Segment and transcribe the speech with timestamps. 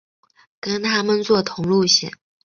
[0.59, 2.11] 跟他们坐同路线